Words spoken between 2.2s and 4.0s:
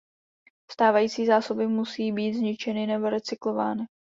zničeny nebo recyklovány.